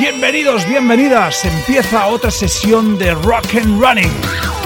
[0.00, 1.44] Bienvenidos, bienvenidas.
[1.44, 4.59] Empieza otra sesión de Rock and Running.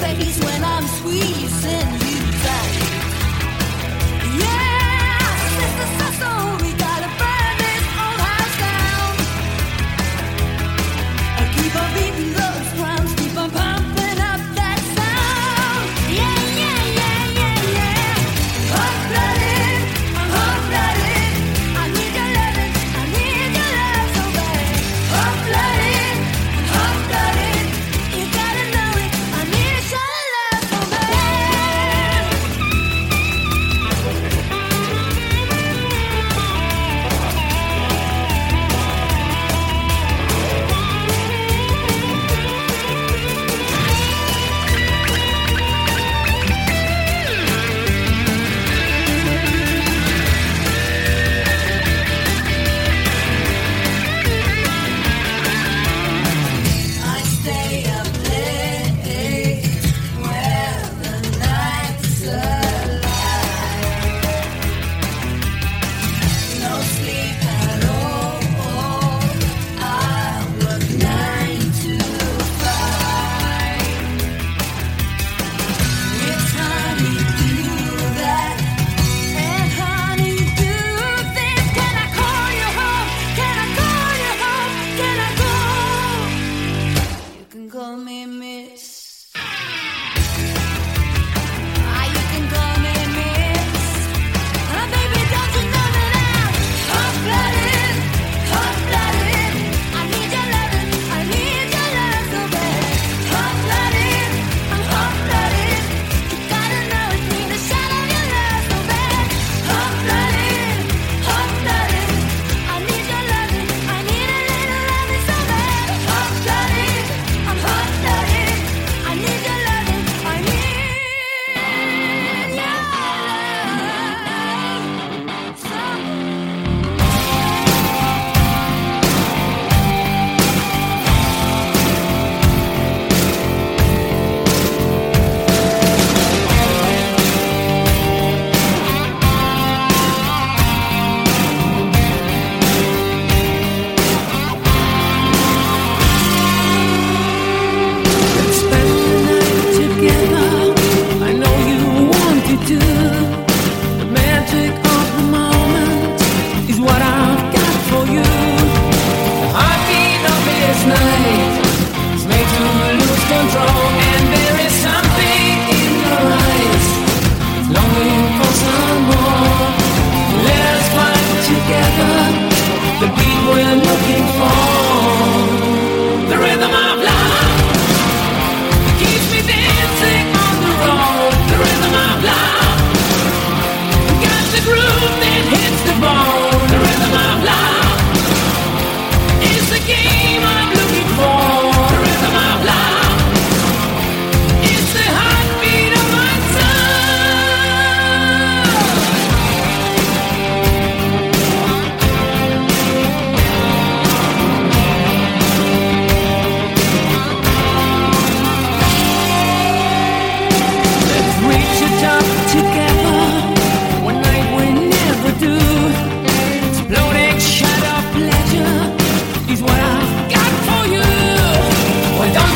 [0.00, 0.43] where he's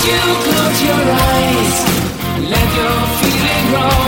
[0.08, 1.76] you close your eyes,
[2.52, 4.07] let your feeling grow.